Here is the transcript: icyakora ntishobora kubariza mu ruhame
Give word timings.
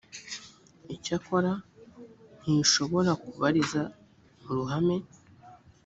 icyakora 0.95 1.51
ntishobora 2.41 3.11
kubariza 3.23 3.81
mu 4.43 4.51
ruhame 4.57 4.97